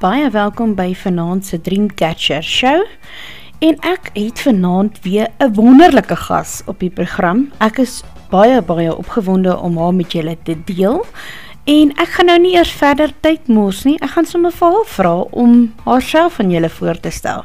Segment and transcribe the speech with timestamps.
[0.00, 2.86] Baie welkom by vanaand se Dreamcatcher show.
[3.60, 7.52] En ek het vanaand weer 'n wonderlike gas op die program.
[7.58, 11.04] Ek is baie baie opgewonde om haar met julle te deel.
[11.64, 13.98] En ek gaan nou nie eers verder tyd mors nie.
[14.00, 17.44] Ek gaan sommer vir haar vra om haarself aan julle voor te stel.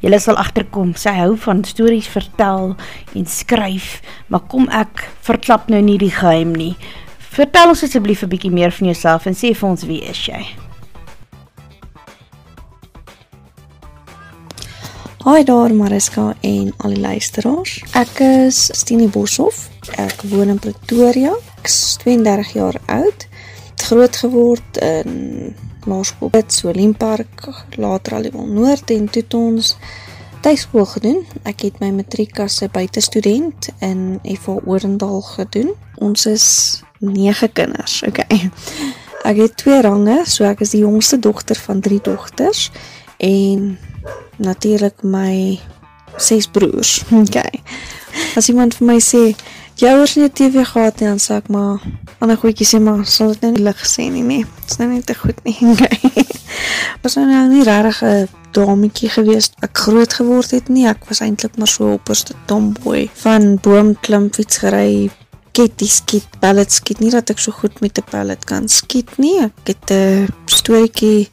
[0.00, 2.76] Julle sal agterkom sy hou van stories vertel
[3.14, 6.76] en skryf, maar kom ek verklap nou nie die geheim nie.
[7.18, 10.46] Vertel ons asseblief 'n bietjie meer van jouself en sê vir ons wie is jy?
[15.24, 17.78] Hi daar Mariska en al die luisteraars.
[17.96, 19.70] Ek is Stine Boshoff.
[19.96, 21.30] Ek woon in Pretoria.
[21.62, 23.24] Ek is 32 jaar oud.
[23.70, 25.54] Het groot geword in
[25.88, 27.46] Laerskool so Limpark,
[27.80, 29.70] later al in Noord en toe ons
[30.44, 31.24] tuiskool gedoen.
[31.48, 35.72] Ek het my matriek as 'n buitestudent in FA Orendal gedoen.
[36.04, 38.02] Ons is 9 kinders.
[38.02, 38.50] Okay.
[39.30, 42.70] Ek het twee range, so ek is die jongste dogter van drie dogters
[43.16, 43.78] en
[44.36, 45.60] natuurlik my
[46.16, 47.02] ses broers.
[47.24, 47.62] Okay.
[48.36, 49.34] As iemand vir my sê,
[49.76, 51.82] "Jy ouers nie TV gehad nie," dan sê ek maar
[52.18, 54.46] ander goedjies sê maar sal dit nou nie lig gesê nie, nee.
[54.60, 55.56] Dit's nou net te goed nie.
[55.74, 56.24] Okay.
[57.02, 60.86] Was nou nie regtig 'n dametjie gewees ek groot geword het nie.
[60.86, 65.10] Ek was eintlik maar so opperste tomboy van boom klim fiets gery
[65.54, 67.00] ketty skiet, pellet skiet.
[67.00, 69.40] Nie dat ek so goed met 'n pellet kan skiet nie.
[69.40, 71.28] Ek het 'n storieetjie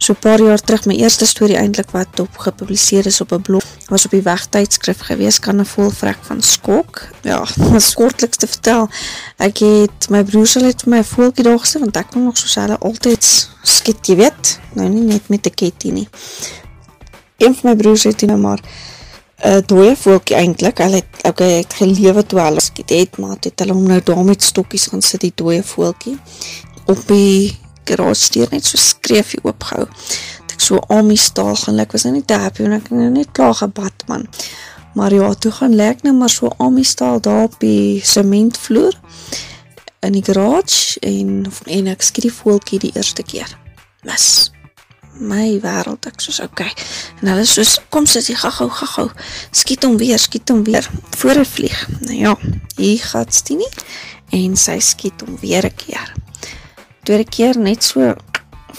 [0.00, 3.64] so paar jaar terug my eerste storie eintlik wat op gepubliseer is op 'n blog
[3.92, 7.08] was op die wegtydskrif gewees kan 'n volvrek van skok.
[7.22, 8.88] Ja was kortliks te vertel
[9.36, 12.38] ek het my broers hulle het my 'n voeltjie daar gesit want ek kon nog
[12.38, 14.58] so selfe altyd skiet jy weet.
[14.72, 16.08] Nou nie net met 'n ketty nie.
[17.36, 18.60] Een van my broers het nou maar
[19.44, 23.58] 'n dooie voeltjie eintlik hulle het okay het gelewe toe hulle skiet het maar het
[23.58, 26.18] hulle hom nou daar met stokkies gaan sit die dooie voeltjie.
[26.86, 29.86] Op die deur net so skreefie oopgehou.
[30.40, 32.90] Het ek so al my staal gaan, ek was nou nie te happy, en ek
[32.94, 34.26] nou net klaar gebad, man.
[34.94, 38.96] Maar ja, toe gaan lek nou maar so al my staal daar op die cementvloer,
[40.00, 43.50] in die garage, en, en ek skiet die voelkie die eerste keer.
[44.08, 44.50] Mis.
[45.20, 46.62] My wereld, ek soos, ok.
[47.20, 49.10] En hulle soos, kom sit jy, ga gauw.
[49.52, 50.88] Skiet om weer, skiet om weer.
[51.20, 51.82] Voor hy vlieg.
[52.06, 52.32] Nou ja,
[52.78, 53.68] hier gaat Stini,
[54.32, 56.16] en sy skiet om weer een keer
[57.10, 58.14] tweede keer net so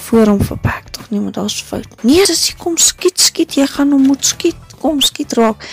[0.08, 1.88] voor hom verpak tog nie maar daar's fout.
[2.02, 3.58] Nee dis jy kom skiet skiet.
[3.60, 4.76] Jy gaan hom moet skiet.
[4.80, 5.66] Kom skiet raak.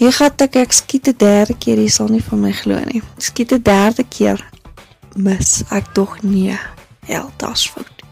[0.00, 1.78] Jy gaan ek ek skiet die derde keer.
[1.78, 3.02] Jy sal nie van my glo nie.
[3.22, 4.42] Skiet die derde keer.
[5.14, 5.60] Mis.
[5.70, 6.56] Ek tog nee.
[7.06, 8.02] Hel daar's fout.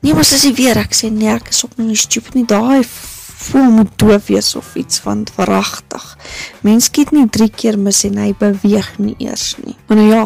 [0.00, 2.46] Nee maar as jy weer ek sê nee ek is op nie stupid nie.
[2.46, 6.04] Daai voel moet doof wees of iets van verragtig
[6.64, 9.74] mens skiet nie drie keer mis en hy beweeg nie eers nie.
[9.88, 10.22] Maar nou ja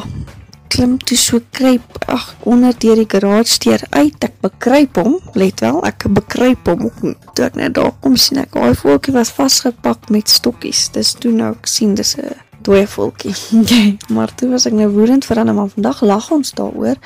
[0.70, 5.62] klim toe so kruip ag onder deur die garage deur uit ek bekruip hom let
[5.64, 6.86] wel ek bekruip hom
[7.34, 11.32] toe ek net daar kom sien ek daai voeltjie was vasgepak met stokkies dis toe
[11.34, 13.34] nou ek sien dis 'n dooie voeltjie.
[13.62, 16.98] Okay maar toe was ek nou woedend vir hom maar vandag lag ons daaroor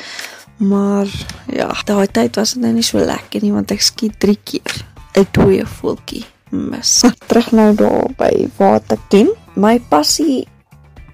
[0.59, 1.09] maar
[1.51, 4.75] ja daai tyd was dit nou nie so lekker nie want ek skiet 3 keer
[5.17, 7.03] 'n dooie voeltjie mis.
[7.29, 10.47] Terug nou daar by wat ek doen my passie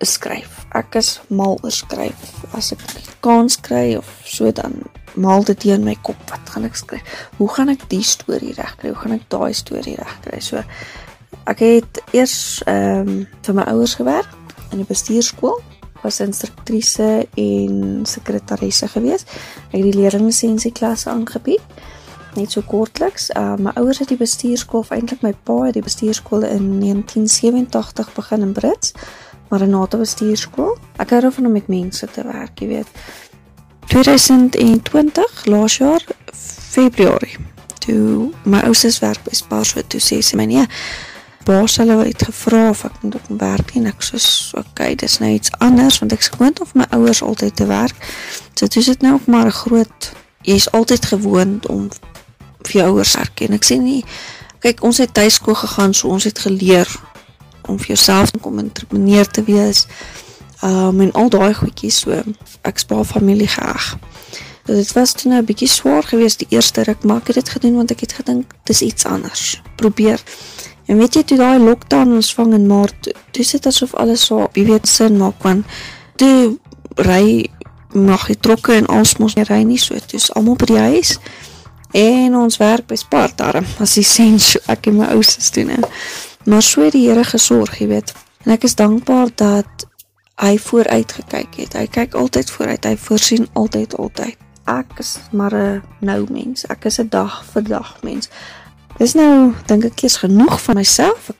[0.00, 2.31] skryf ek is mal oor skryf.
[2.56, 2.82] As ek
[3.25, 4.82] kans kry of so dan
[5.19, 7.16] maal dit in my kop wat gaan ek skryf?
[7.38, 8.92] Hoe gaan ek die storie regkry?
[8.92, 10.41] Hoe gaan ek daai storie regkry?
[10.44, 10.62] So
[11.50, 14.31] ek het eers ehm um, vir my ouers gewerk
[14.70, 15.58] in die bestuurskool
[16.00, 19.26] was instruktrise en sekretaresse gewees.
[19.69, 21.64] Ek het die leerlinglisensie klasse aangebied
[22.37, 23.31] net so kortliks.
[23.37, 28.47] Uh my ouers het die bestuurskool, eintlik my pa het die bestuurskool in 1987 begin
[28.47, 28.94] in Brits.
[29.50, 30.77] Maranatha bestuurskool.
[31.03, 32.91] Ek hou daarvan om met mense te werk, jy weet.
[33.91, 36.05] 2020 laas jaar
[36.71, 37.37] Februarie.
[37.83, 40.66] Toe my oudste werk by Spar so toe sê sy my nee.
[41.49, 44.21] Baas hulle het gevra of ek moet op werk en ek sê
[44.61, 47.96] okay, dis nou iets anders want ek gewoond om my ouers altyd te werk.
[48.55, 50.12] So dit is dit nou ook maar 'n groot
[50.43, 51.88] jy's altyd gewoond om
[52.62, 54.05] vir jou ouers werk en ek sê nie
[54.61, 56.88] kyk ons het tuiskool gegaan so ons het geleer
[57.70, 59.87] om vir jouself kom entrepreneur te wees.
[60.62, 62.22] Um en al daai goedjies so
[62.69, 63.94] ek spaar familie graag.
[64.67, 67.34] So dit was toe nou 'n bietjie swaar geweest die eerste ruk, maar ek het
[67.34, 69.61] dit gedoen want ek het gedink dis iets anders.
[69.76, 70.20] Probeer.
[70.87, 74.49] En weet jy toe daai lockdown ons vang in Maart, toe sit asof alles so,
[74.52, 75.67] jy weet, sin maak want
[76.17, 76.58] toe
[76.94, 77.50] ry
[77.94, 81.19] mag jy trokke en ons mos nie ry nie so, dis almal by die huis.
[81.93, 85.88] En ons werk by Sparta, as jy sien, ek en my ouers doen nou
[86.44, 88.14] maar so het die Here gesorg, jy weet.
[88.44, 89.88] En ek is dankbaar dat
[90.40, 91.72] hy vooruit gekyk het.
[91.76, 92.84] Hy kyk altyd vooruit.
[92.84, 94.37] Hy voorsien altyd altyd.
[94.70, 96.66] ek is maar 'n nou mens.
[96.66, 98.28] Ek is 'n dag vir dag mens.
[98.98, 101.31] Dis nou dink ek is genoeg van myself.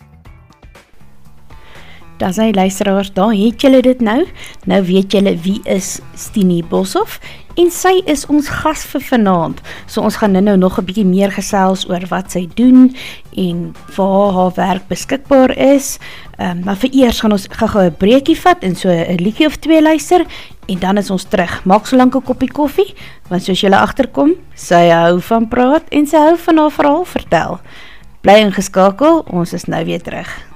[2.21, 4.27] Daar sê luisteraars, daar het julle dit nou.
[4.65, 7.17] Nou weet julle wie is Stinie Boshoff
[7.57, 9.63] en sy is ons gas vir vanaand.
[9.89, 12.95] So ons gaan nou nog 'n bietjie meer gesels oor wat sy doen
[13.37, 15.99] en waar haar werk beskikbaar is.
[16.37, 19.47] Ehm um, maar vir eers gaan ons gou-gou 'n breekie vat en so 'n liedjie
[19.47, 20.27] of twee luister
[20.67, 21.65] en dan is ons terug.
[21.65, 22.95] Maak so lank 'n koppie koffie
[23.29, 27.61] want soos julle agterkom, sy hou van praat en sy hou van haar verhaal vertel.
[28.21, 30.50] Bly ingeskakel, ons is nou weer terug.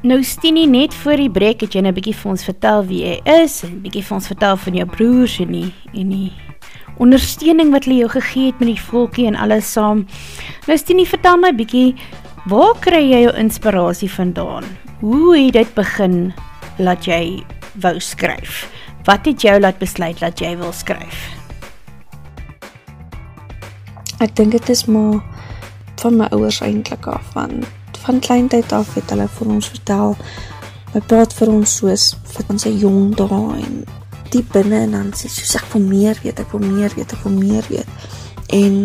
[0.00, 3.00] Nou Stini net voor die breek het jy 'n nou bietjie vir ons vertel wie
[3.04, 6.32] jy is en bietjie vir ons vertel van jou broers en die en die
[6.96, 10.06] ondersteuning wat hulle jou gegee het met die volkie en alles saam.
[10.66, 11.94] Nou Stini, vertel my bietjie,
[12.46, 14.64] waar kry jy jou inspirasie vandaan?
[15.00, 16.32] Hoe het dit begin
[16.78, 17.44] laat jy
[17.74, 18.70] wou skryf?
[19.04, 21.28] Wat het jou laat besluit dat jy wil skryf?
[24.20, 25.20] Ek dink dit is maar
[26.00, 27.64] van my ouers eintlik af van
[28.10, 30.16] van kleintyd af het hulle vir ons vertel
[30.94, 33.76] my pa het vir ons soos van sy jong dae en
[34.34, 37.22] diep binne en dan sê soos ek wil meer weet, ek wil meer weet, ek
[37.26, 38.08] wil meer weet.
[38.54, 38.76] En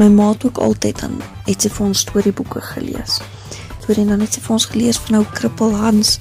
[0.00, 1.16] my ma het ook altyd dan
[1.46, 3.18] het sy vir ons storieboeke gelees.
[3.84, 6.16] Toe dan het sy vir ons gelees van ou Krippel Hans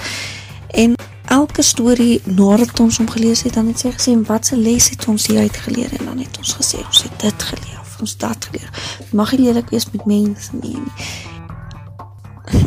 [0.83, 0.95] en
[1.31, 5.07] elke storie nadat ons hom gelees het, dan het sy gesê wat se les het
[5.11, 8.45] ons hier uit geleer en dan het ons gesê ons het dit geleer ons dat
[8.45, 8.69] geleer.
[9.11, 10.77] Mag jy lelik wees met mense nie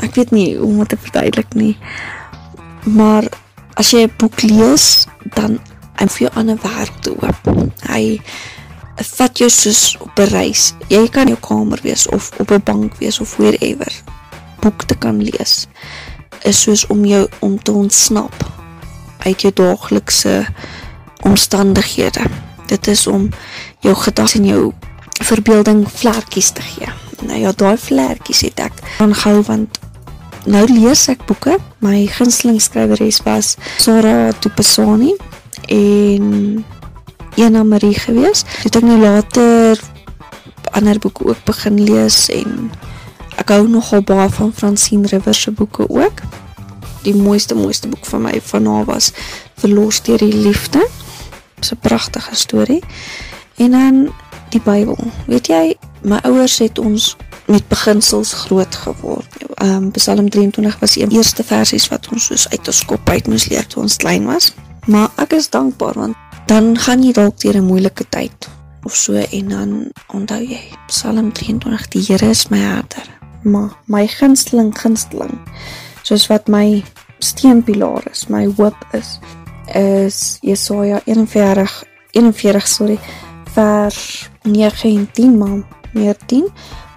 [0.05, 1.77] ek weet nie hoe om dit te verduidelik nie.
[2.85, 3.29] Maar
[3.81, 5.59] as jy 'n boek lees, dan
[5.97, 7.41] en vir jou ander wêreld oop.
[7.88, 8.21] Hy
[8.97, 10.75] vat jou soos op 'n reis.
[10.88, 13.93] Jy kan jou kamer wees of op 'n bank wees of wherever.
[14.61, 15.67] Boek te kan lees
[16.43, 18.35] is soos om jou om te ontsnap
[19.19, 20.47] uit jou daaglikse
[21.23, 22.25] omstandighede.
[22.67, 23.29] Dit is om
[23.81, 24.73] jou gedagtes en jou
[25.21, 29.78] verbeelding vlekkies te gee nou ja, daai vlekkies het ek aangehou want
[30.49, 31.58] nou lees ek boeke.
[31.84, 35.14] My gunsteling skryweres was Sarah Tupesani
[35.69, 36.64] en
[37.37, 38.44] Ena Marie gewees.
[38.64, 39.81] Het ek nou later
[40.76, 42.70] ander boeke ook begin lees en
[43.40, 46.23] ek hou nogal baie van Francine Rivers se boeke ook.
[47.05, 49.12] Die mooiste mooiste boek van my van haar was
[49.61, 50.81] Verlos deur die liefde.
[51.56, 52.82] Dit's 'n pragtige storie.
[53.56, 54.12] En dan
[54.50, 54.99] die Bybel.
[55.26, 57.17] Weet jy, my ouers het ons
[57.47, 59.26] met beginsels groot geword.
[59.55, 63.26] Ehm um, Psalm 23 was die eerste versies wat ons soos uit ons kop uit
[63.26, 64.52] moes leer toe ons klein was.
[64.87, 66.17] Maar ek is dankbaar want
[66.47, 68.49] dan gaan jy dalk deur 'n moeilike tyd
[68.82, 73.08] of so en dan onthou jy Psalm 23 die Here is my herder.
[73.43, 75.38] Maar my gunsteling gunsteling
[76.02, 76.82] soos wat my
[77.19, 79.19] steunpilaar is, my hoop is
[79.75, 82.99] is Jesaja 41 41 sorry
[83.52, 86.49] vers 9 en 10 maar meer 10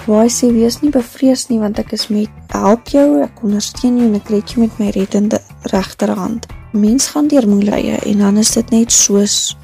[0.06, 0.82] waar hy sê wees?
[0.82, 4.54] Nie bevrees nie want ek is met help jou ek ondersteun jou en ek red
[4.54, 5.40] jou met my reddende
[5.72, 9.58] regterhand mens gaan deur moeilike en dan is dit net soos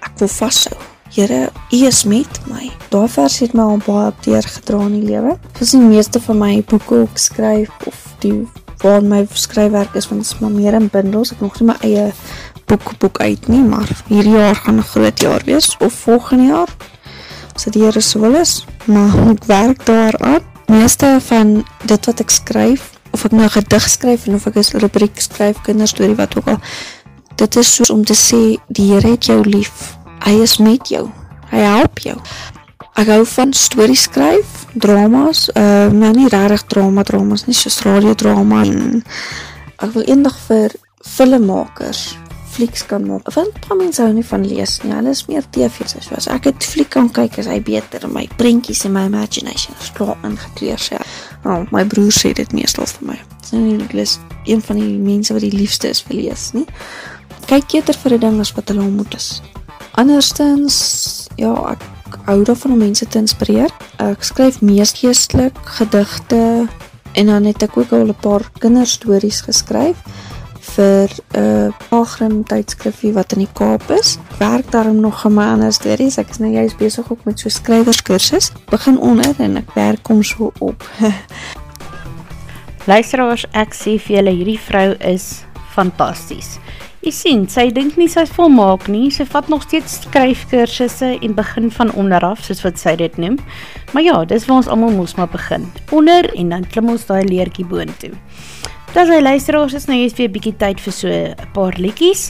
[0.00, 0.76] ek wil vashou
[1.14, 2.72] Here u is met my.
[2.90, 5.36] Daai vers het my al baie op deur gedra in die lewe.
[5.60, 8.40] Dis die meeste van my boeke ook skryf of die
[8.82, 11.30] waar my skryfwerk is want dit is maar meer in bundels.
[11.36, 12.08] Ek nog nie my eie
[12.66, 16.70] boek boek uit nie maar hierdie jaar gaan 'n groot jaar wees of volgende jaar
[17.54, 20.42] as dit Here se wil is, maar ek werk daaraan.
[20.66, 24.78] Meeste van dit wat ek skryf, of ek nou gedig skryf en of ek 'n
[24.78, 26.60] rubriek skryf, kinderstorie wat ook al,
[27.36, 29.96] dit is soos om te sê die Here het jou lief.
[30.24, 31.10] Hy is met jou.
[31.50, 32.16] Hy help jou.
[32.94, 38.62] Ek hou van stories skryf, dramas, uh nou nie regtig drama dramas nie, soos radiodrama
[38.62, 39.02] en
[39.78, 40.70] ek wil eendag vir
[41.02, 42.14] filmmakers
[42.54, 43.30] flieks kan maak.
[43.34, 44.92] Want mense hou nie van lees nie.
[44.94, 46.02] Hulle is meer TV se.
[46.04, 48.08] So as ek 'n fliek kan kyk, is hy beter.
[48.08, 51.00] My prentjies en my imagination is klaar ingekleer sê.
[51.44, 53.18] Nou, my broer sê dit meestal vir my.
[53.42, 53.56] Sy
[53.98, 56.66] is een van die mense wat die liefste is vir lees, nie?
[57.46, 59.42] Kyk eerder vir 'n ding as wat hulle ontmoet is.
[59.92, 63.70] Anderstens, ja, ek hou daarvan om mense te inspireer.
[63.98, 66.68] Ek skryf mees geestelik gedigte
[67.14, 69.96] en dan het ek ook al 'n paar kinderstories geskryf
[70.74, 74.18] vir 'n uh, pelgrim tydskrifie wat in die Kaap is.
[74.38, 76.18] Werk daarom nog aan my ander stories.
[76.18, 78.52] Ek is nou juist besig ook met so skrywerskursus.
[78.70, 80.88] Begin onder en ek werk kom so op.
[82.92, 86.58] Luisteraars, ek sê vir julle hierdie vrou is fantasties.
[87.04, 91.34] Jy sien, sy dink nie sy is volmaak nie, sy vat nog steeds skryfkursusse en
[91.36, 93.36] begin van onderaf, soos wat sy dit noem.
[93.92, 95.66] Maar ja, dis waar ons allemaal moes maar begin.
[95.92, 97.92] Onder en dan klim ons die leerkie boon
[98.94, 101.14] Dat hy luisteraars is nou eers weer bykie tyd vir so
[101.56, 102.28] paar liekies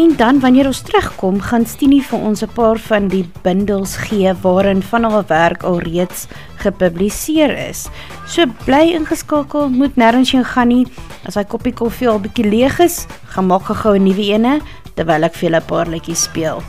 [0.00, 4.32] en dan wanneer ons terugkom gaan Stinie vir ons een paar van die bindels gee
[4.40, 6.24] waarin van haar werk al reeds
[6.64, 7.90] gepubliseer is.
[8.32, 10.86] So bly ingeskakel, moet nergens jy gaan nie,
[11.28, 13.02] as hy koppie koffie al bykie leeg is,
[13.36, 14.56] gaan maak gauw een nieuwe ene,
[14.96, 16.64] terwyl ek vir julle paar liekies speel.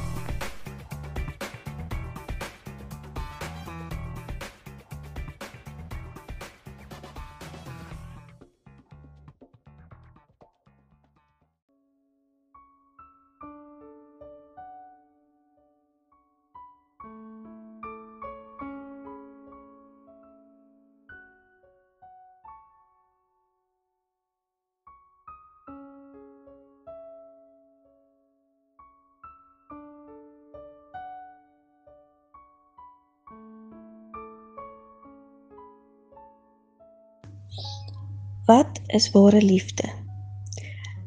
[38.48, 39.89] Wat is ware liefde?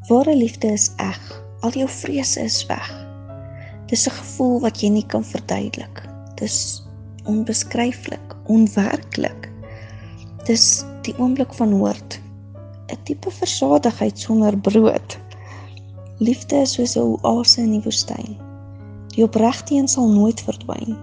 [0.09, 1.21] Ware liefde is eg.
[1.61, 2.89] Al jou vrese is weg.
[3.89, 6.03] Dis 'n gevoel wat jy nie kan verduidelik.
[6.35, 6.85] Dis
[7.25, 9.49] onbeskryflik, onwerklik.
[10.45, 12.21] Dis die oomblik van hoort.
[12.93, 15.19] 'n Tipe versadigheid sonder brood.
[16.19, 18.37] Liefde is soos 'n oase in die woestyn.
[19.17, 20.97] Die opregte een sal nooit verdwyn.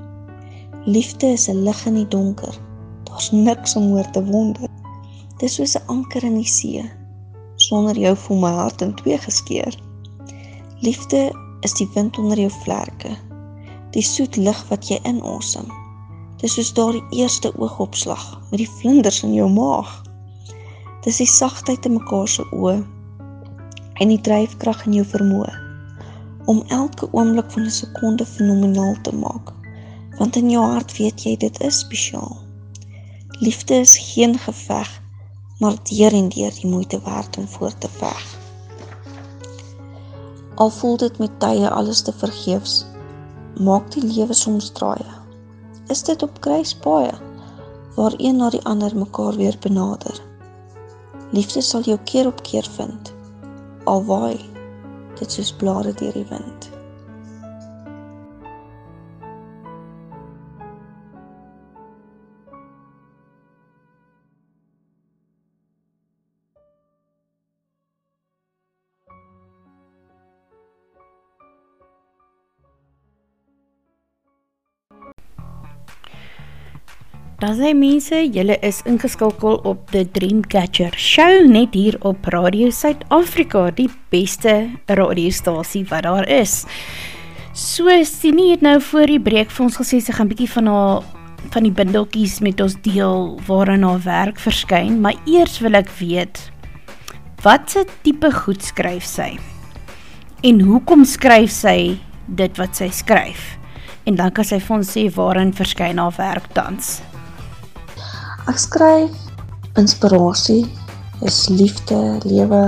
[0.85, 2.55] Liefde is 'n lig in die donker.
[3.03, 4.66] Daar's niks om oor te wonder.
[5.37, 6.81] Dis soos 'n anker in die see.
[7.55, 9.73] Sonder jou voel my hart in twee geskeur.
[10.81, 13.11] Liefde is die wind onder jou vlerke.
[13.91, 15.69] Die soet lug wat jy inasem.
[16.41, 20.03] Dis soos daardie eerste oogopslag met die vlinders in jou maag.
[21.05, 22.83] Dis die sagtheid in mekaar se oë
[24.01, 25.53] en die dryfkrag in jou vermoë
[26.45, 29.53] om elke oomblik van 'n sekonde fenomenaal te maak.
[30.17, 32.37] Want in jou hart weet jy dit is spesiaal.
[33.39, 35.01] Liefde is geen geveg
[35.59, 38.25] maar deur en deur die moeite werd om voort te veg.
[40.55, 42.85] Al voel dit met tye alles te vergeefs,
[43.61, 45.13] maak die lewe soms draaie.
[45.87, 47.13] Is dit op kruispaaie
[47.95, 50.21] waar een na die ander mekaar weer benader.
[51.31, 53.13] Liefde sal jou keer op keer vind.
[53.83, 54.37] Al waai
[55.19, 56.76] dit soos blare deur die wind.
[77.37, 83.67] Dan sê mense, julle is ingeskakel op The Dreamcatcher Show net hier op Radio Suid-Afrika,
[83.77, 86.63] die beste radiostasie wat daar is.
[87.53, 91.05] So, Stenie het nou voor die breek vir ons gesê, sy gaan bykie van haar
[91.53, 96.41] van die bindelkies met ons deel waarin haar werk verskyn, maar eers wil ek weet,
[97.45, 99.35] wat sy type goed skryf sy?
[100.41, 101.77] En hoekom skryf sy
[102.41, 103.53] dit wat sy skryf?
[104.09, 106.97] En dan kan sy vir ons sê waarin verskyn haar werk tans.
[108.47, 109.11] Ek skryf
[109.75, 110.63] inspirasie,
[111.27, 112.61] is liefde, lewe,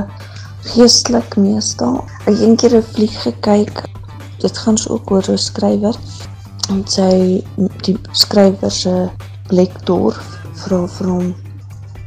[0.74, 2.02] geestelik meestal.
[2.26, 3.86] Ek het eendag 'n fliek gekyk.
[4.44, 5.96] Dit gaan so ook oor 'n skrywer
[6.70, 7.44] en sy
[7.86, 9.10] die skrywer se
[9.48, 11.36] Blackdorf vra vir hom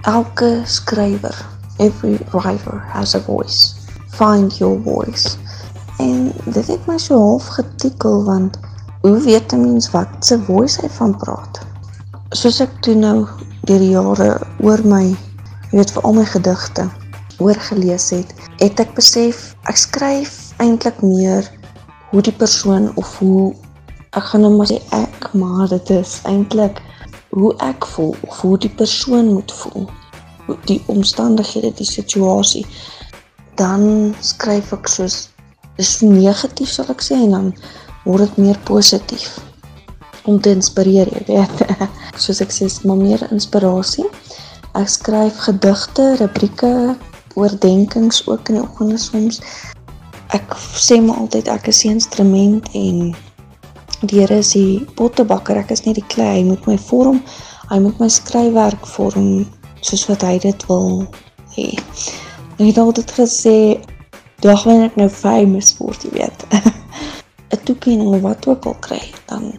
[0.05, 1.35] elke skrywer,
[1.79, 3.75] every writer has a voice.
[4.11, 5.37] Find your voice.
[5.99, 8.59] En dit het my so half getikkel want
[9.01, 11.72] hoe weet 'n mens wat se voice hy van praat?
[12.33, 13.27] Soos ek toe nou
[13.69, 14.27] deur die jare
[14.65, 15.03] oor my,
[15.69, 16.87] weet vir al my gedigte
[17.45, 21.45] oorgelees het, het ek besef ek skryf eintlik meer
[22.09, 23.51] hoe die persoon of hoe
[24.17, 26.81] ek gaan nou maar sê ek, maar dit is eintlik
[27.37, 29.87] hoe ek voel of hoe die persoon moet voel.
[30.73, 32.65] Die omstandighede, die situasie.
[33.61, 35.27] Dan skryf ek soos
[35.77, 37.57] dis negatief sal ek sê en dan
[38.09, 39.35] word dit meer positief
[40.25, 41.65] om te inspireer, jy weet.
[42.23, 44.07] Soos ek sê, maar meer inspirasie.
[44.79, 46.97] Ek skryf gedigte, rubrieke,
[47.35, 49.41] oordenkings ook in die oggende soms.
[50.37, 53.15] Ek sê maar altyd ek is 'n instrument en
[54.03, 56.41] die Here is die pottebakker, ek is nie die klei.
[56.41, 57.23] Hy moet my vorm,
[57.71, 59.47] hy moet my skryfwerk vorm
[59.81, 61.07] soos wat hy dit wil
[61.57, 61.79] hê.
[62.59, 63.59] Ek het altyd gesê
[64.41, 66.47] dag wanneer ek nou famous word, jy weet.
[67.53, 69.53] 'n Toekenning of wat ook al kry, dan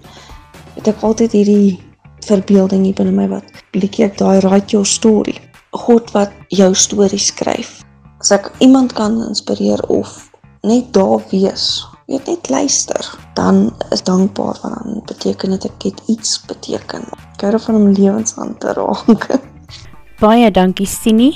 [0.75, 1.79] het ek altyd hierdie
[2.27, 5.35] verbeelding hier binne my wat bietjie ek daai write your story.
[5.73, 7.81] God wat jou storie skryf.
[8.21, 10.29] As ek iemand kan inspireer of
[10.63, 16.01] net daar wees, weet net luister, dan is dankbaar want dan beteken dit ek het
[16.13, 17.03] iets beteken.
[17.33, 19.27] Ek hou van om lewens aan te raak.
[20.23, 21.33] Baie dankie Stini.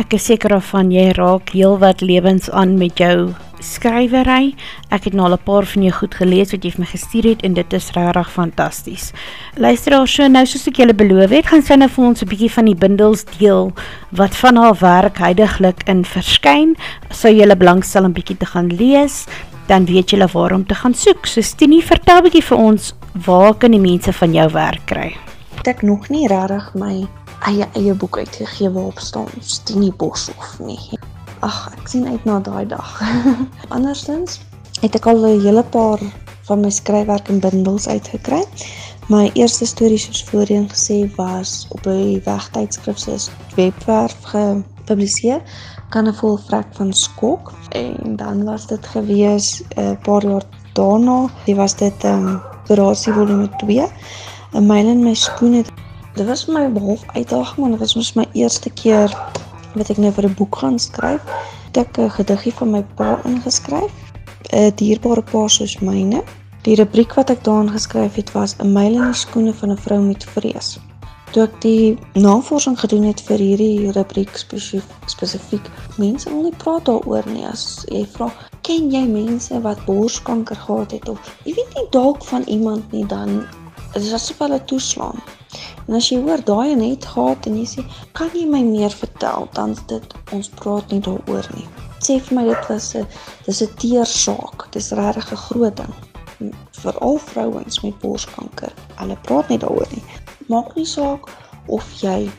[0.00, 4.54] Ek is seker daarvan jy raak heelwat lewens aan met jou skrywery.
[4.90, 7.24] Ek het nou al 'n paar van jou goed gelees wat jy vir my gestuur
[7.24, 9.12] het en dit is regtig fantasties.
[9.56, 12.50] Luisteraars, so nou soos ek julle beloof het, gaan sy nou vir ons 'n bietjie
[12.50, 13.72] van die bundels deel
[14.10, 16.76] wat van haar werk heidaglik in verskyn.
[17.10, 19.26] Sou julle belangstel om bietjie te gaan lees,
[19.66, 21.26] dan weet julle waar om te gaan soek.
[21.26, 22.94] So Stini, vertel bietjie vir ons,
[23.26, 25.16] waar kan die mense van jou werk kry?
[25.64, 27.06] Ek nog nie regtig my
[27.46, 30.98] eie eie boek uitgegee waarop staan Stini Boshoff nie.
[31.42, 32.90] Ag, ek sien uit na daai dag.
[33.74, 34.38] Andersins
[34.82, 35.98] het ek al 'n hele paar
[36.46, 38.44] van my skryfwerk in bundels uitgekry.
[39.10, 43.16] My eerste storie soos voorheen gesê was op 'n wegtydskrif se
[43.56, 45.42] webwerf gepubliseer,
[45.90, 50.46] kan 'n vol vrek van skok en dan was dit gewees 'n uh, paar jaar
[50.72, 53.86] daarna, dit was dit ehm um, Operasie volume 2.
[54.52, 55.64] 'n Myl in my skoene.
[56.14, 59.10] Dit was my half uitdaging want dit was mos my eerste keer
[59.74, 61.22] wat ek nou vir 'n boek gaan skryf.
[61.66, 63.92] Het ek 'n gediggie van my pa ingeskryf.
[64.52, 66.22] 'n Dierbare pa soos myne.
[66.62, 69.78] Die rubriek wat ek daarin geskryf het was 'n myl in die skoene van 'n
[69.78, 70.78] vrou met vrees.
[71.32, 76.84] Toe ek die navorsing gedoen het vir hierdie rubriek spesifiek, spesifiek mense wil nie praat
[76.84, 78.28] daaroor nie as jy vra,
[78.60, 83.06] ken jy mense wat borskanker gehad het of jy weet nie dalk van iemand nie
[83.06, 83.46] dan
[83.94, 85.22] is dit asof hulle toeslaan.
[85.86, 89.48] En as jy hoor daai net gehad en jy sê, "Kan jy my meer vertel?"
[89.52, 91.68] dan dit ons praat nie daaroor nie.
[92.00, 93.06] Sê vir my dit was 'n
[93.46, 94.72] dis 'n teer saak.
[94.72, 95.94] Dis regtig 'n groot ding
[96.82, 98.72] vir al vrouens met borskanker.
[98.94, 100.04] Hulle praat nie daaroor nie.
[100.48, 101.28] Maak nie saak
[101.66, 102.30] of jy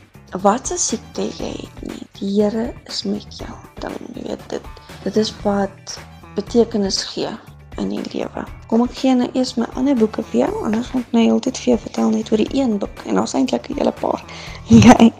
[0.42, 2.06] wat 'n siekte jy het nie.
[2.18, 3.56] Die Here is met jou.
[3.80, 4.62] Dan weet dit.
[5.04, 5.98] Dit is wat
[6.34, 7.30] betekenis gee
[7.78, 8.44] in die lewe.
[8.66, 11.58] Kom ek gee nou eers my ander boeke vir jou, anders gaan ek nou heeltyd
[11.58, 14.22] vir jou vertel net oor die een boek en daar's eintlik 'n hele paar.
[14.70, 15.12] Okay.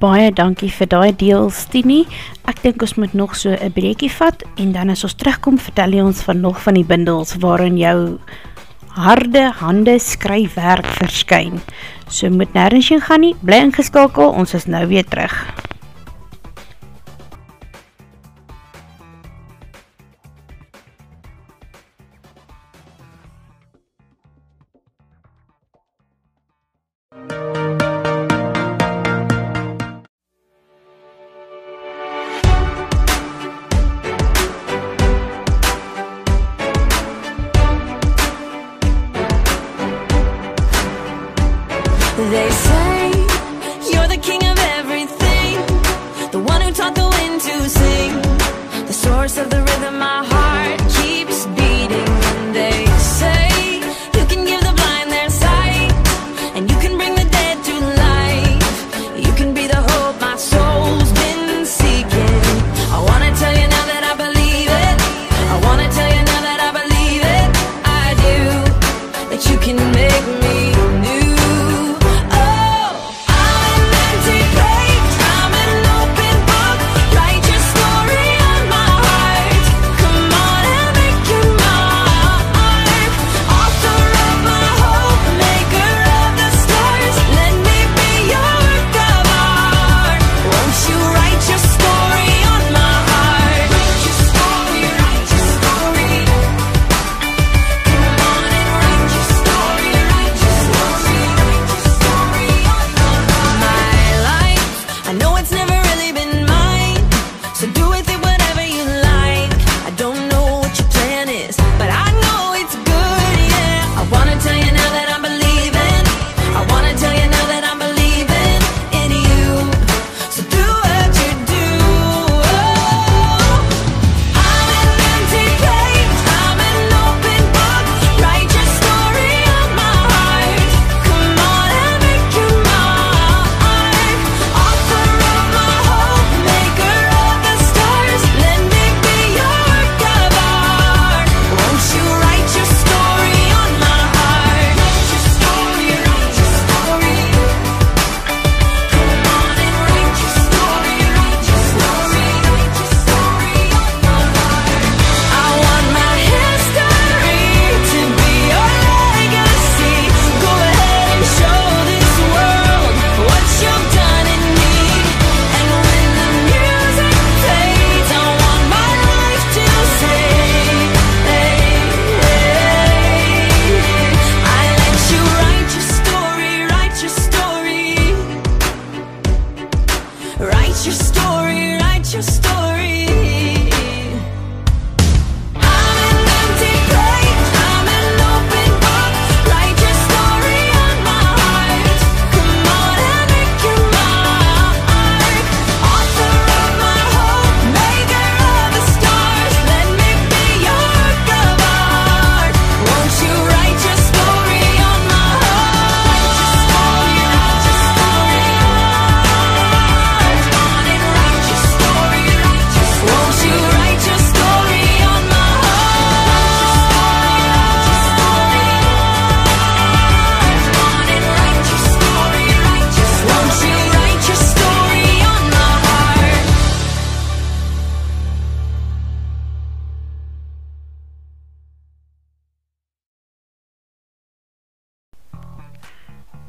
[0.00, 2.04] Baie dankie vir daai deel, Stini.
[2.50, 5.92] Ek dink ons moet nog so 'n breekie vat en dan as ons terugkom, vertel
[5.92, 8.18] jy ons van nog van die bundels waarin jou
[8.88, 11.60] harde hande skryfwerk verskyn.
[12.08, 15.34] So moet nêrens heen gaan nie, bly ingeskakel, ons is nou weer terug.
[42.34, 43.10] They say.
[43.92, 45.54] You're the king of everything.
[46.32, 48.12] The one who taught the wind to sing.
[48.88, 50.83] The source of the rhythm my heart.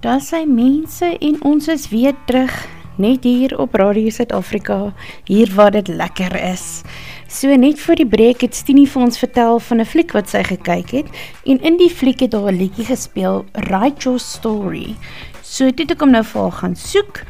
[0.05, 2.53] Daar sy mense en ons is weer terug
[3.01, 4.91] net hier op Radio Suid-Afrika,
[5.25, 6.83] hier waar dit lekker is.
[7.25, 10.43] So net voor die breek het Stini vir ons vertel van 'n fliek wat sy
[10.45, 11.09] gekyk het
[11.45, 14.93] en in die fliek het daar 'n liedjie gespeel, Write Your Story.
[15.41, 17.23] So dit ek hom nou vir haar gaan soek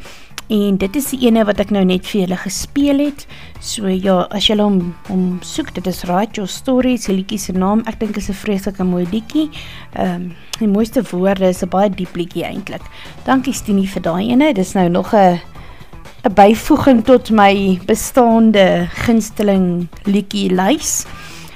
[0.48, 3.26] en dit is die ene wat ek nou net vir julle gespeel het.
[3.60, 7.52] So ja, as julle hom hom soek, dit is Write Your Story, se liedjie se
[7.52, 7.82] naam.
[7.86, 9.50] Ek dink is 'n vreeslike mooi liedjie.
[9.94, 12.82] Ehm um, die mooiste woorde is 'n baie diep liedjie eintlik.
[13.24, 14.52] Dankie Stini vir daai ene.
[14.54, 15.40] Dis nou nog 'n
[16.24, 21.06] 'n byvoeging tot my bestaande gunsteling liedjie lys.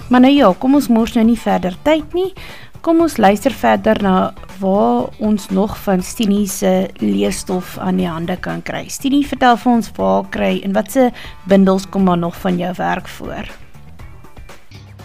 [0.09, 2.33] Maar nou ja, kom ons mors nou nie verder tyd nie.
[2.81, 8.38] Kom ons luister verder na waar ons nog van Stinie se leesstof aan die hande
[8.40, 8.87] kan kry.
[8.88, 11.11] Stinie, vertel vir ons waar kry en watse
[11.45, 13.51] bindels kom maar nog van jou werk voor?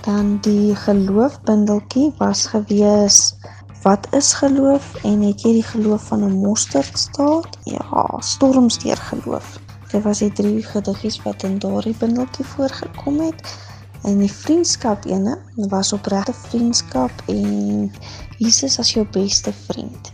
[0.08, 3.36] Dan die geloofbindeltjie was gewees
[3.84, 7.60] wat is geloof en het jy die geloof van 'n mosterdstaat?
[7.64, 9.60] Ja, stormsteer geloof.
[9.92, 13.65] Dit was die drie gediggies wat in daardie bindeltjie voorgekom het.
[14.06, 15.38] En die vriendskap ene
[15.72, 17.92] was opregte vriendskap en
[18.38, 20.12] Jesus as jou beste vriend.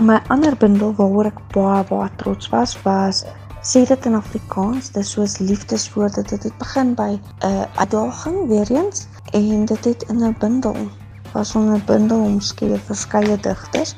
[0.00, 3.24] My ander bindel waaroor ek baie baie trots was was
[3.66, 6.22] sê dit in Afrikaans, dis soos liefdeswoorde.
[6.22, 10.88] Dit het begin by 'n uh, uitdaging weer eens en dit het in 'n bindel
[11.32, 13.96] was om 'n bundel omskryf verskeie digters.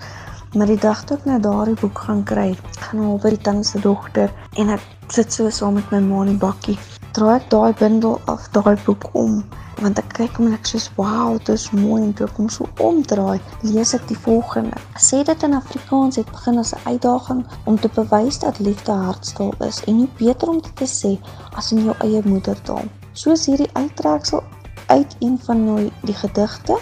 [0.54, 3.64] Maar die dag toe ek nou daardie boek gaan kry, gaan hom by die tannie
[3.64, 6.78] se dogter en ek sit so saam met my ma in die bakkie.
[7.16, 9.38] Draai ek daai bundel af, daai boek om,
[9.80, 12.48] want ek kyk hom en ek sê, "Wow, dit is mooi." En toe ek hom
[12.48, 14.76] so omdraai, lees ek die volgende.
[14.96, 19.52] Sê dit in Afrikaans het begin as 'n uitdaging om te bewys dat liefde hartstaal
[19.58, 21.18] is en hoe beter om dit te sê
[21.56, 22.84] as in jou eie moedertaal.
[23.12, 24.42] Soos hierdie uittreksel
[24.86, 26.78] uit een van die gedigte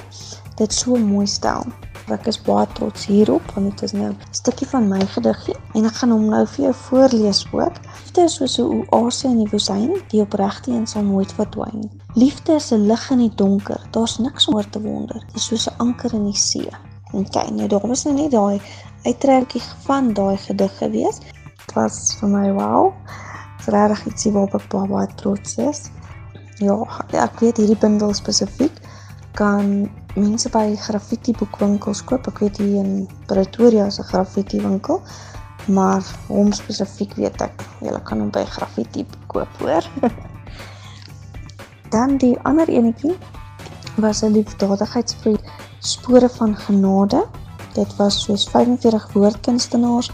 [0.56, 1.64] dit so mooi stel.
[2.06, 5.84] Ek is baie trots hierop want dit is nou 'n stukkie van my gediggie en
[5.88, 7.80] ek gaan hom nou vir jou voorlees ook.
[8.16, 11.90] Liefde is soos 'n oase in die woestyn, die opregte een sal nooit verdwyn.
[12.14, 15.20] Liefde is 'n lig in die donker, daar's niks om oor te wonder.
[15.26, 16.70] Dit is soos 'n anker in die see.
[17.12, 18.60] Kyk, nou daar was nou net daai
[19.04, 21.18] uittrekkie van daai gedig gewees.
[21.66, 22.92] Dit was vir my wow.
[23.58, 25.90] Dit is regtig ietsie waarop ek baie, baie trots is.
[26.58, 26.76] Ja,
[27.12, 28.72] ek weet hierdie bundel spesifiek
[29.32, 32.26] kan mense by graffiti boekwinkels koop.
[32.30, 35.02] Ek weet hier in Pretoria is 'n graffiti winkel,
[35.66, 39.84] maar hom spesifiek weet ek, jy kan hom by graffiti koop, hoor.
[41.94, 43.16] Dan die ander enetjie
[43.96, 45.40] was 'n liefdadigheidsbrief
[45.78, 47.26] Spore van Genade.
[47.74, 50.10] Dit was soos 45 woordkunstenaars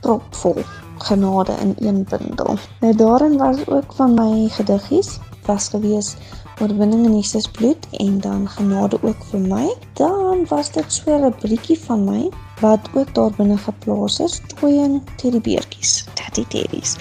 [0.00, 0.64] propvol
[0.98, 2.58] genade in een bundel.
[2.80, 6.14] Nou daarin was ook van my gediggies was gewees
[6.60, 9.66] oorwinning in Jesus bloed en dan genade ook vir my.
[9.92, 12.30] Dan was dit so 'n rubriekie van my
[12.60, 16.96] wat ook daar binne geplaas is, twee teddybeertjies, teddy teddies.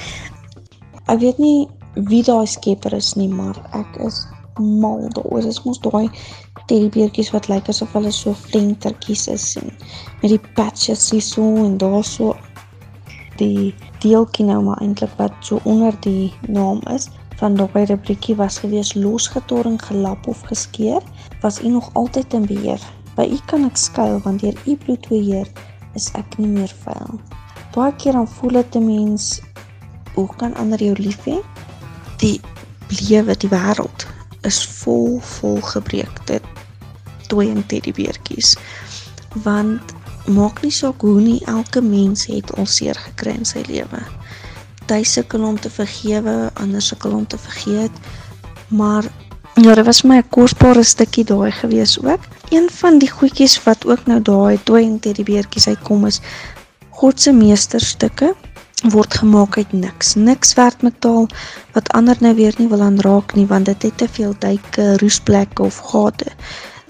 [1.06, 4.26] Ek weet nie wie daai skepper is nie, maar ek is
[4.58, 5.42] mal daaroor.
[5.42, 6.10] Dit is mos daai
[6.66, 9.72] teddybeertjies wat lyk asof hulle so flentertjies is en
[10.22, 12.36] met die patches hier so en daar so
[13.42, 17.10] die deeltjie nou maar eintlik wat so onder die naam is
[17.44, 21.02] van daai rubriekie was gewees losgetorring, gelap of geskeur,
[21.42, 22.80] was u nog altyd in beheer.
[23.18, 25.50] By u kan ek skuil want deur u bloed beheer
[26.00, 27.20] is ek nie meer vuil.
[27.76, 29.42] Baie keer dan voel dit 'n mens
[30.16, 31.38] hoe kan ander jou lief hê?
[32.24, 32.40] Die
[33.10, 34.08] lewe, die wêreld
[34.48, 36.40] is vol vol gebreekte
[37.28, 38.56] twee teddybeertjies.
[39.44, 39.82] Want
[40.28, 44.00] maak nie saak hoe nie elke mens het al seer gekry in sy lewe
[44.86, 47.92] party sukkel om te vergewe, ander sukkel om te vergeet.
[48.68, 49.04] Maar
[49.56, 52.20] ja, dit was my 'n kosbare stukkie daai gewees ook.
[52.50, 56.22] Een van die goedjies wat ook nou daai toe en teddybeertjies uitkom is
[56.90, 58.36] God se meesterstukke
[58.84, 60.16] word gemaak uit niks.
[60.16, 61.28] Niks werd metaal
[61.72, 65.64] wat ander nou weer nie wil aanraak nie want dit het te veel duike, roesplekke
[65.64, 66.26] of gate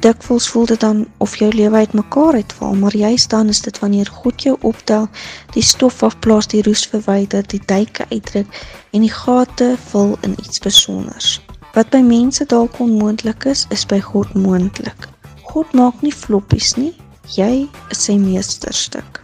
[0.04, 4.10] dikwels voel dit dan of jou lewe uitmekaar uitval, maar juist dan is dit wanneer
[4.12, 5.08] God jou optel,
[5.56, 8.60] die stof afplaas, die roes verwyder, die duike uitdruk
[8.92, 11.40] en die gate vul in iets spesiaals.
[11.74, 15.08] Wat by mense dalk onmoontlik is, is by God moontlik.
[15.54, 16.92] God maak nie floppies nie.
[17.34, 19.22] Jy is sy meesterstuk.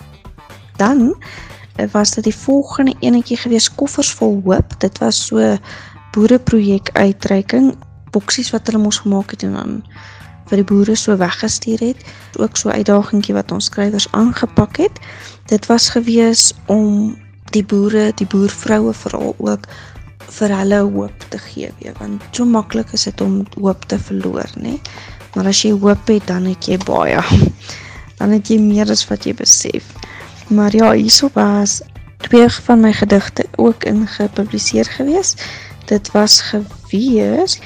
[0.80, 1.12] Dan
[1.76, 4.80] eh, was dit die volgende enetjie gewees koffers vol hoop.
[4.80, 5.58] Dit was so
[6.16, 7.76] boereprojek uitreiking
[8.16, 9.76] boksies wat hulle mos gemaak het en dan
[10.50, 12.04] vir die boere so weggestuur het.
[12.38, 15.00] Ook so 'n uitdagingkie wat ons skrywers aangepak het.
[15.46, 17.18] Dit was gewees om
[17.52, 19.68] die boere, die boervroue veral ook
[20.30, 24.50] vir hulle hoop te gee, weet, want so maklik is dit om hoop te verloor,
[24.56, 24.78] nê?
[25.36, 27.22] Maar as jy hoop het, dan het jy baie.
[28.20, 29.86] Dan het jy meer as wat jy besef.
[30.52, 31.82] Maar ja, hierso was
[32.26, 35.36] twee van my gedigte ook in gepubliseer gewees.
[35.86, 37.60] Dit was gewees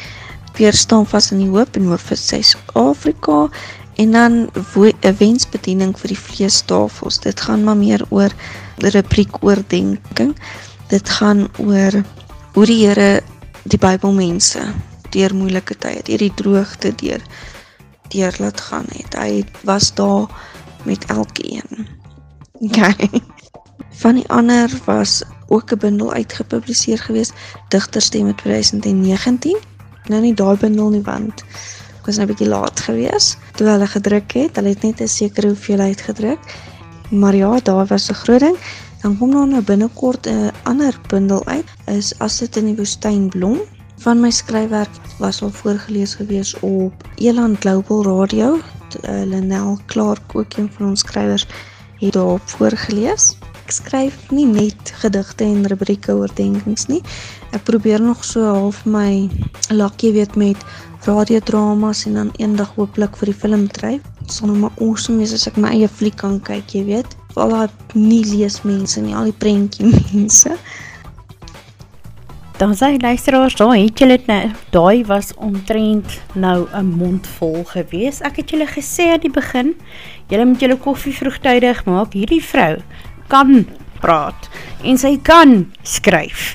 [0.57, 3.49] Weerstaan vas in die hoop en hoof vir Suid-Afrika
[3.95, 7.19] en dan 'n wensbediening vir die vleestafels.
[7.19, 8.31] Dit gaan maar meer oor
[8.77, 10.35] rubriek oordenking.
[10.87, 12.03] Dit gaan oor
[12.53, 13.21] hoe die Here
[13.63, 14.61] die Bybelmense
[15.09, 17.21] deur moeilike tye, deur die droogte, deur
[18.13, 19.15] deur laat gaan het.
[19.15, 20.27] Hy was daar
[20.83, 21.87] met elkeen.
[22.59, 23.09] Okay.
[24.03, 27.31] Van die ander was ook 'n bundel uitgepubliseer gewees,
[27.67, 29.57] Digterstemme 2019.
[30.07, 31.43] Nou nie daai bundel nie want
[31.99, 34.55] ek was nou 'n bietjie laat gewees toe hulle gedruk het.
[34.55, 36.39] Hulle het net 'n sekere hoeveelheid gedruk.
[37.11, 38.57] Maar ja, daar was 'n groot ding.
[39.01, 41.65] Dan kom nou nou binnekort 'n ander bundel uit.
[41.85, 43.59] Is as dit in die woestyn blom.
[43.97, 44.89] Van my skryfwerk
[45.19, 48.59] was al voorgeles gewees op Eland Global Radio.
[49.01, 51.47] Uh, Lenel Clark, ook een van ons skrywers,
[51.99, 53.37] het daarop voorgeles.
[53.73, 57.01] Skryf nie net gedigte en rubrieke oor denkings nie.
[57.57, 59.29] Ek probeer nog so half my
[59.73, 60.61] lakkie weet met
[61.07, 64.05] radiodramas en dan eendag hooplik vir die film dryf.
[64.21, 67.17] Dit sal nou maar awesome wees as ek my eie fliek kan kyk, jy weet.
[67.33, 70.53] Al daai nie lees mense nie, al die prentjie mense.
[72.61, 74.43] Dan sê luisteraars, daai het julle nou,
[74.75, 78.21] daai was omtrent nou 'n mond vol gewees.
[78.21, 79.73] Ek het julle gesê aan die begin,
[80.29, 82.13] julle moet julle koffie vroegtydig maak.
[82.13, 82.77] Hierdie vrou
[83.33, 83.63] kan
[84.03, 84.49] praat
[84.85, 86.53] en sy kan skryf.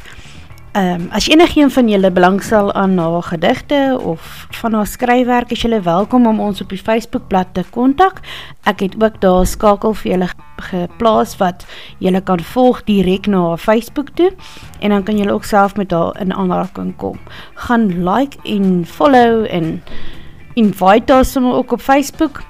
[0.78, 5.62] Ehm um, as enigiemand van julle belangstel aan haar gedigte of van haar skryfwerk, is
[5.64, 8.20] julle welkom om ons op die Facebookblad te kontak.
[8.68, 10.28] Ek het ook daar skakel vir julle
[10.68, 11.64] geplaas wat
[11.98, 14.30] julle kan volg direk na haar Facebook toe
[14.80, 17.18] en dan kan julle ook self met haar in aanraking kom.
[17.54, 19.82] Gaan like en follow en
[20.54, 22.42] invite haar sommer ook op Facebook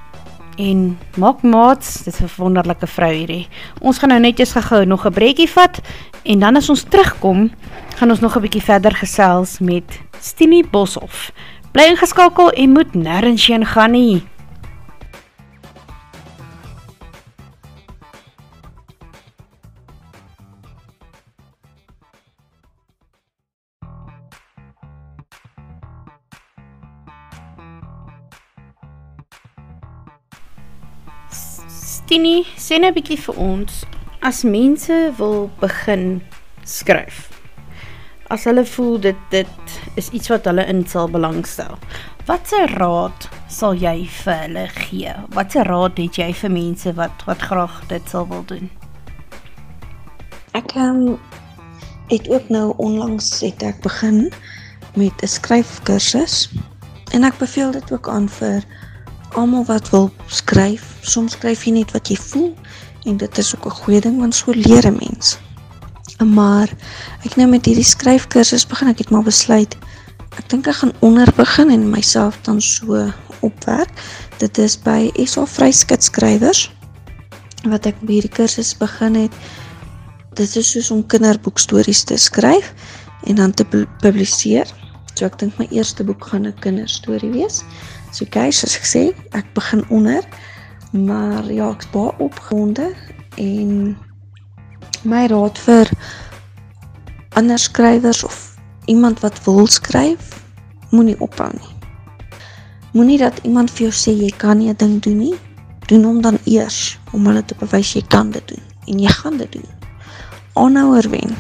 [0.58, 3.48] en maak maats, dit is 'n wonderlike vrou hierdie.
[3.80, 5.80] Ons gaan nou netjies gehou nog 'n breekie vat
[6.22, 7.50] en dan as ons terugkom,
[7.96, 11.32] gaan ons nog 'n bietjie verder gesels met Stini Boshoff.
[11.72, 14.22] Bly ingeskakel en moet nêrens heen gaan nie.
[32.08, 33.82] Tini, sê nou bietjie vir ons
[34.24, 36.22] as mense wil begin
[36.64, 37.26] skryf.
[38.32, 41.76] As hulle voel dit dit is iets wat hulle in sal belangstel.
[42.24, 45.12] Watse raad sal jy vir hulle gee?
[45.36, 48.72] Watse raad het jy vir mense wat wat graag dit sal wil doen?
[50.56, 51.18] Ek um,
[52.08, 54.30] het ook nou onlangs het ek begin
[54.96, 56.48] met 'n skryfkursus
[57.12, 58.64] en ek beveel dit ook aan vir
[59.34, 62.54] almal wat wil skryf, soms skryf jy net wat jy voel
[63.04, 65.38] en dit is ook 'n goeie ding want so leer 'n mens.
[66.24, 66.68] Maar
[67.24, 69.76] ek nou met hierdie skryfkursus begin, ek het maar besluit
[70.38, 73.08] ek dink ek gaan onder begin en myself dan so
[73.40, 73.90] opwerk.
[74.38, 76.68] Dit is by SA Vryskutskrywers
[77.66, 79.34] wat ek hierdie kursus begin het.
[80.38, 82.70] Dit is soos om kinderboekstories te skryf
[83.26, 83.66] en dan te
[84.02, 84.68] publiseer.
[85.16, 87.64] So ek dink my eerste boek gaan 'n kinderstorie wees.
[88.18, 89.00] So guys, soos ek sê,
[89.38, 90.24] ek begin onder,
[90.90, 92.88] maar ja, ek's baie opgewonde
[93.38, 93.92] en
[95.06, 95.92] my raad vir
[97.38, 98.40] ander skrywers of
[98.90, 100.34] iemand wat wil skryf,
[100.90, 101.70] moenie ophou nie.
[102.98, 105.38] Moenie dat iemand vir jou sê jy kan nie 'n ding doen nie.
[105.86, 109.36] Doen hom dan eers om hulle te bewys jy kan dit doen en jy gaan
[109.38, 109.68] dit doen.
[110.54, 111.36] Aanhouer wen.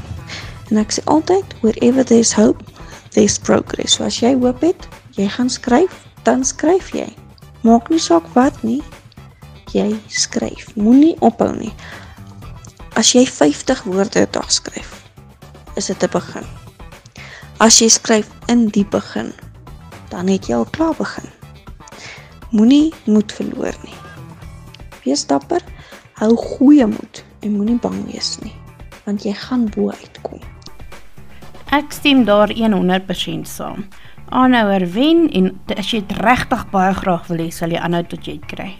[0.70, 2.62] En ek sê altyd, wherever there's hope,
[3.10, 3.98] there's progress.
[3.98, 7.08] So as jy hoop het, jy gaan skryf, dan skryf jy.
[7.64, 8.82] Maak nie saak wat nie.
[9.72, 10.68] Jy skryf.
[10.76, 11.72] Moenie ophou nie.
[13.00, 15.08] As jy 50 woorde 'n dag skryf,
[15.76, 16.44] is dit 'n begin.
[17.58, 19.32] As jy skryf in die begin,
[20.10, 21.30] dan het jy al klaar begin.
[22.50, 23.96] Moenie moed verloor nie.
[25.04, 25.62] Wees dapper,
[26.20, 28.54] hou goeie moed en moenie bang wees nie,
[29.04, 30.40] want jy gaan bo uitkom.
[31.70, 33.88] Ek stem daar 100% saam
[34.30, 38.26] aanhouer wen en as jy dit regtig baie graag wil hê, sal jy aanhou tot
[38.26, 38.70] jy dit kry.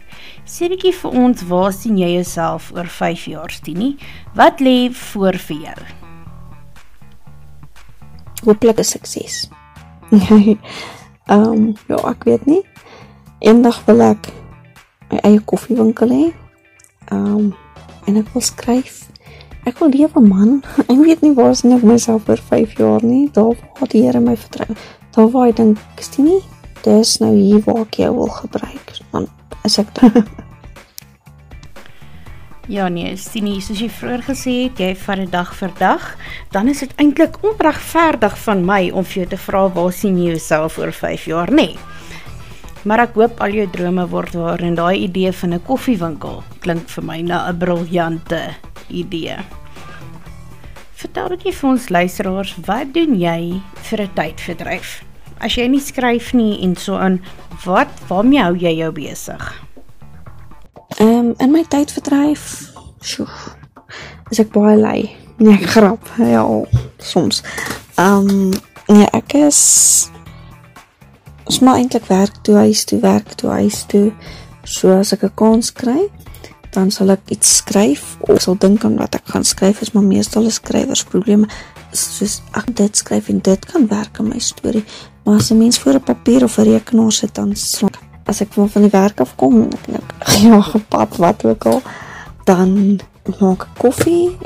[0.49, 3.97] Sê bietjie vir ons, waar sien jy jouself oor 5 jaar, Stinie?
[4.39, 5.79] Wat lê voor vir jou?
[8.45, 9.49] Hooplik 'n sukses.
[11.29, 12.63] Ehm, um, ja, ek weet nie.
[13.45, 14.31] Eendag wil ek
[15.11, 16.33] my eie koffiewinkel hê.
[17.13, 17.55] Ehm, um,
[18.07, 19.09] en ek wil skryf.
[19.69, 20.63] Ek wil lewe man.
[20.89, 23.29] Ek weet nie waar sien ek myself oor 5 jaar nie.
[23.33, 24.73] Daar waar die Here my vertrou
[25.17, 26.41] daar waar ek dink, Christine,
[26.83, 29.89] dis nou hier waar ek jou wil gebruik, want as ek
[32.69, 36.03] Ja nee, Stini, soos jy vroeër gesê het, jy vat dit dag vir dag,
[36.53, 40.35] dan is dit eintlik onregverdig van my om vir jou te vra waar sien jy
[40.35, 41.71] jouself oor 5 jaar, nê?
[41.73, 41.79] Nee.
[42.89, 46.89] Maar ek hoop al jou drome word waar en daai idee van 'n koffiewinkel klink
[46.89, 48.55] vir my na 'n briljante
[48.89, 49.37] idee.
[50.99, 55.03] Vertel dit vir ons luisteraars, wat doen jy vir 'n tydverdryf?
[55.39, 57.21] As jy nie skryf nie en so aan,
[57.65, 59.63] wat waarmee hou jy jou besig?
[60.99, 63.29] Ehm um, in my tydverdryf, sjoe,
[64.31, 65.11] is ek baie lui.
[65.39, 66.03] Nee, ek grap.
[66.19, 66.43] Ja,
[66.99, 67.43] soms.
[67.95, 68.51] Ehm um,
[68.89, 70.11] nee, ek is
[71.45, 74.13] ons maar eintlik werk toe huis toe werk toe huis toe.
[74.65, 76.11] So as ek 'n kans kry,
[76.71, 79.81] dan sal ek iets skryf of sal dink aan wat ek gaan skryf.
[79.81, 81.47] Is maar meestal 'n skrywer se probleme
[81.93, 84.85] soos ek dit skryf en dit kan werk in my storie.
[85.25, 88.53] Maar as 'n mens voor 'n papier of 'n rekenaar sit dan slok as ek
[88.53, 90.05] van die werk af kom en ek net
[90.45, 91.83] ja, gepad wat ook al,
[92.45, 93.01] dan
[93.41, 94.37] maak ek koffie.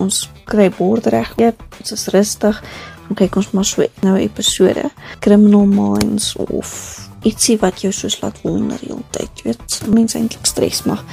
[0.00, 1.34] Ons kry bord reg.
[1.38, 2.60] Dit is rustig.
[3.06, 6.70] Dan kyk ons maar so nou episode Criminal Minds of
[7.24, 9.44] ietsie wat jou soos laat wonder die hele tyd.
[9.44, 11.04] Weet, mense eintlik stres maar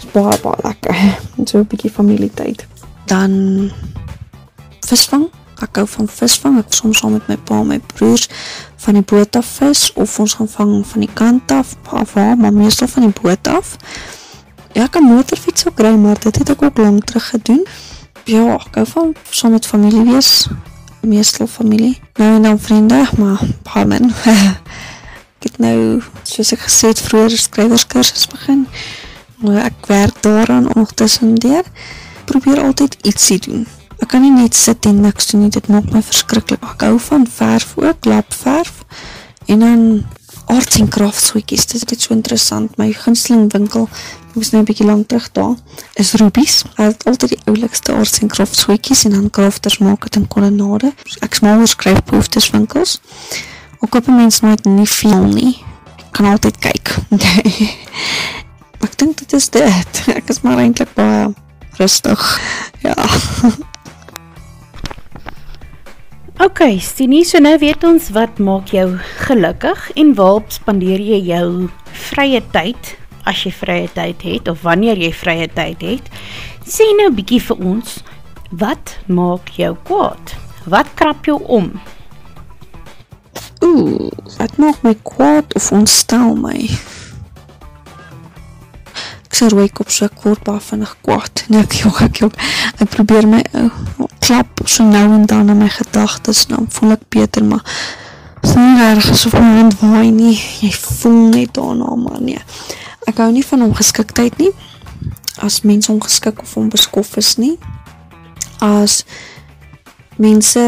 [0.00, 0.96] is baie baie lekker.
[1.44, 2.66] So 'n bietjie familietyd.
[3.06, 3.70] Dan
[4.80, 5.28] visvang.
[5.60, 6.58] Ek hou van visvang.
[6.58, 8.28] Ek soms saam met my pa en my broers
[8.76, 12.36] van die boot af vis of ons gaan vang van die kant af, af waar,
[12.36, 13.76] maar meestal van die boot af.
[14.72, 17.66] Ja, ek kan motorfiets ook ry, maar dit het ek ook lank terug gedoen.
[18.24, 20.48] Ja, ek hou van saam met familie wees
[21.00, 21.98] meestal familie.
[22.14, 24.10] Nou en dan vriende, maar paar men.
[25.40, 28.66] ek het nou, soos ek gesê het, vroeger skrywerskursus begin.
[29.40, 31.64] Nou ek werk daaraan nog tussen deur.
[32.24, 33.66] Probeer altyd ietsie doen.
[34.00, 36.62] Ek kan nie net sit en niks doen nie, dit maak my verskriklik.
[36.64, 38.82] Ek hou van verf ook, lapverf.
[39.46, 39.84] En dan
[40.50, 41.66] arts en crafts hoekies.
[41.66, 42.76] Dit is net so interessant.
[42.80, 43.88] My gunsteling winkel,
[44.30, 45.54] ek was nou 'n bietjie lank terug daar,
[45.94, 46.64] is Rubies.
[46.74, 50.28] Hulle het altyd die oulikste arts en crafts hoekies en dan crafters maak dit in
[50.28, 50.92] kolonnade.
[51.20, 53.00] Ek smaal skryf behoeftes winkels.
[53.80, 55.56] Ook op mense nooit nie veel nie.
[55.96, 56.96] Ek kan altyd kyk.
[58.84, 60.02] ek dink dit is dit.
[60.18, 61.30] Ek is maar eintlik baie
[61.80, 62.24] rustig.
[62.80, 62.96] Ja.
[66.40, 68.86] Ok, Stini, so nou weet ons wat maak jou
[69.26, 71.48] gelukkig en waarop spandeer jy jou
[72.06, 72.94] vrye tyd,
[73.28, 76.08] as jy vrye tyd het, of wanneer jy vrye tyd het.
[76.64, 77.98] Sê nou bykie vir ons,
[78.56, 80.32] wat maak jou kwaad?
[80.72, 81.74] Wat krap jou om?
[83.60, 86.56] Oeh, wat maak my kwaad of ontstel my?
[89.40, 91.46] Sê rooi kop so ek word baie vinnig kwaad.
[91.48, 92.34] Nee, ek jok, ek jok.
[92.76, 97.06] Ek probeer my oh, klap so nou en dan in my gedagtes, dan voel ek
[97.08, 97.62] beter, maar
[98.44, 100.34] is nie erg asof my hand waai nie.
[100.60, 102.42] Jy voel net daarna, maar nee.
[103.08, 104.50] Ek hou nie van ongeskiktheid nie.
[105.40, 107.54] As mense ongeskik of onbeskof is nie.
[108.60, 109.06] As
[110.20, 110.66] mense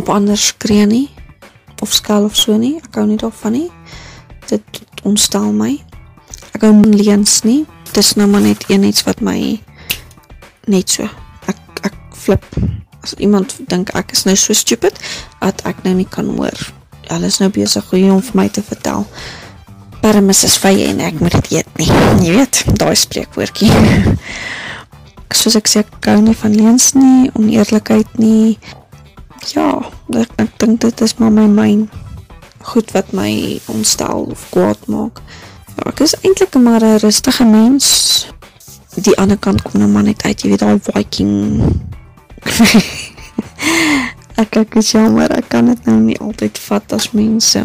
[0.00, 1.10] op ander skree nie
[1.84, 2.78] of skel of so nie.
[2.80, 3.68] Ek hou nie daarvan nie.
[4.48, 5.74] Dit ontstel my
[6.56, 7.64] ek hou nie leens nie.
[7.92, 9.38] Dis nou maar net een iets wat my
[10.66, 11.06] net so
[11.50, 12.46] ek ek flip
[13.04, 14.96] as iemand dink ek is nou so stupid
[15.40, 16.56] dat ek nou nie kan hoor.
[17.06, 19.06] Hulle is nou besig om vir my te vertel.
[20.02, 21.90] Permis is vye en ek moet dit eet nie.
[22.24, 23.70] Jy weet, daai spreekwoordjie.
[25.36, 28.56] Soos ek sê, ek hou nie van leens nie, oneerlikheid nie.
[29.52, 29.68] Ja,
[30.16, 31.86] ek, ek dink dit is maar my myn
[32.66, 35.22] goed wat my ontstel of kwaad maak.
[35.76, 38.26] Ja, ek is eintlik maar 'n rustige mens.
[38.94, 41.62] Die ander kant kom nou maar net uit, jy weet daai Viking.
[44.42, 47.64] ek ek is jammer, ek kan dit nou nie altyd vat as mense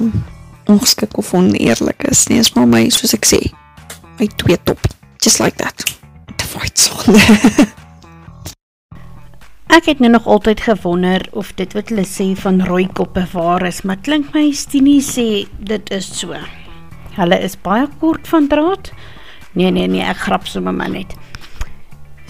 [0.68, 2.40] ongeskik of oneerlik is nie.
[2.40, 3.40] Is maar my soos ek sê,
[4.20, 4.80] my twee top.
[5.24, 5.86] Just like that.
[6.38, 7.16] The fight song.
[9.72, 13.64] Ek het nou nog altyd gewonder of dit wat hulle sê van rooi koppe waar
[13.70, 16.36] is, maar klink my Stinie sê dit is so.
[17.16, 18.92] Hulle is baie kort van draad.
[19.54, 21.16] Nee, nee, nee, ek grap sommer maar net.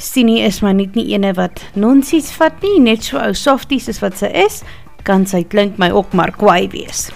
[0.02, 4.02] Stini is maar net nie ene wat nonsies vat nie, net so ou softies as
[4.02, 4.64] wat sy is,
[5.06, 7.12] kan sy klink my ook maar kwaai wees.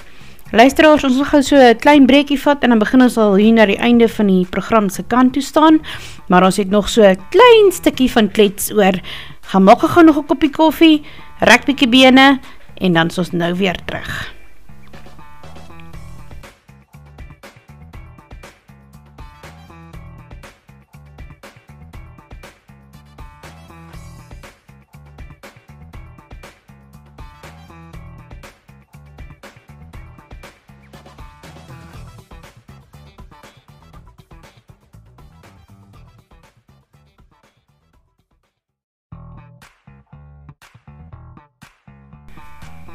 [0.54, 3.66] Luisteraars, ons gaan so 'n klein breekie vat en dan begin ons al hier na
[3.66, 5.82] die einde van die program se kant toe staan,
[6.30, 8.94] maar ons het nog so 'n klein stukkie van klets oor.
[9.42, 11.04] Gaan maak gou nog 'n koppie koffie,
[11.40, 12.40] rek bietjie bene
[12.78, 14.35] en dan is ons nou weer terug.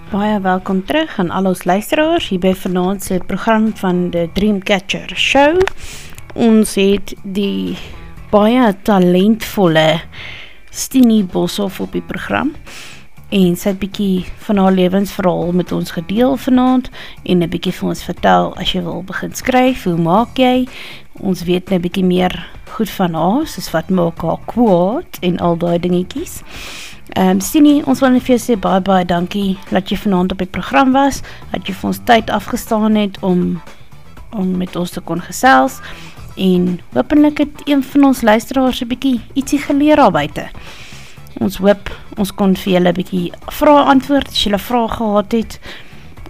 [0.09, 5.13] Baie welkom terug aan al ons luisteraars hier by vanaand se program van die Dreamcatcher
[5.13, 5.61] Show.
[6.35, 7.77] Ons het die
[8.33, 10.01] baie talentvolle
[10.73, 12.55] Stini Boshoff op die program
[13.31, 16.89] en sy het bietjie van haar lewensverhaal met ons gedeel vanaand
[17.23, 20.67] en 'n bietjie vir ons vertel as jy wil begin skryf, hoe maak jy?
[21.21, 25.39] Ons weet nou 'n bietjie meer goed van haar, soos wat maak haar kwaad en
[25.39, 26.43] al daai dingetjies.
[27.17, 30.39] Um, Stini, ons wil net vir jou sê baie baie dankie dat jy vanaand op
[30.39, 33.61] die program was, dat jy vir ons tyd afgestaan het om
[34.31, 35.81] om met ons te kon gesels
[36.39, 40.49] en hopelik het een van ons luisteraars 'n bietjie ietsie geleer daar buite.
[41.41, 45.61] Ons hoop ons kon vir julle 'n bietjie vrae antwoord as julle vrae gehad het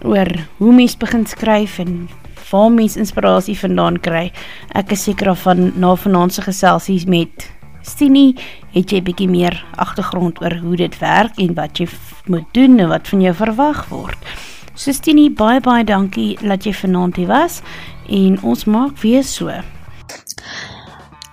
[0.05, 0.28] oor
[0.59, 2.09] hoe mens begin skryf en
[2.51, 4.33] waar mens inspirasie vandaan kry.
[4.74, 7.51] Ek is seker van na vanaand se geselsies met
[7.83, 8.35] Stini,
[8.74, 11.89] het jy bietjie meer agtergrond oor hoe dit werk en wat jy
[12.26, 14.31] moet doen en wat van jou verwag word.
[14.74, 17.61] So Stini, baie baie dankie dat jy vanaand hier was
[18.09, 19.53] en ons maak weer so.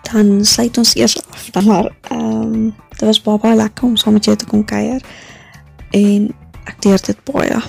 [0.07, 3.95] Dan sluit ons eers af dan maar ehm um, dit was baie baie lekker om
[3.95, 5.03] saam met jou te kom kuier
[5.93, 6.31] en
[6.67, 7.59] ek deur dit baie.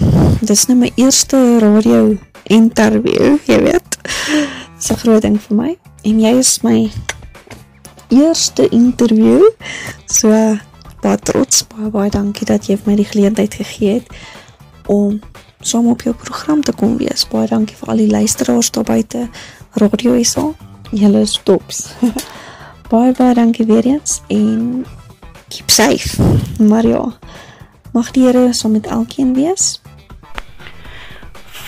[0.41, 2.16] Dit is nou my eerste radio
[2.49, 3.99] interview, jy weet.
[4.03, 6.91] Dit is 'n groot ding vir my en jy is my
[8.09, 9.43] eerste interview.
[10.07, 10.31] So
[11.03, 14.13] baie trots, baie baie dankie dat jy my die geleentheid gegee het
[14.89, 15.21] om
[15.61, 17.27] saam op jou program te kom wees.
[17.29, 19.29] Baie dankie vir al die luisteraars daar buite.
[19.79, 20.49] Radio SA,
[20.91, 21.89] julle is tops.
[22.93, 24.87] baie baie dankie weer eens en
[25.49, 26.23] keep safe.
[26.59, 27.05] Maar ja,
[27.93, 29.81] mag die Here saam met elkeen wees.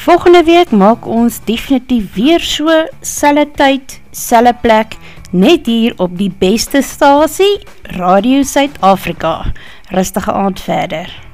[0.01, 2.73] Volgende week maak ons definitief weer so
[3.05, 4.97] selle tyd, selle plek
[5.31, 7.61] net hier op die beste stasie,
[7.97, 9.53] Radio Suid-Afrika.
[9.91, 11.30] Rustige aand verder.